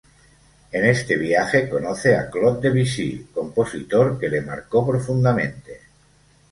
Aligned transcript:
En 0.71 0.83
este 0.83 1.15
viaje 1.15 1.69
conoce 1.69 2.15
a 2.17 2.27
Claude 2.31 2.69
Debussy, 2.71 3.27
compositor 3.31 4.17
que 4.17 4.29
le 4.29 4.41
marcó 4.41 4.83
profundamente. 4.87 5.79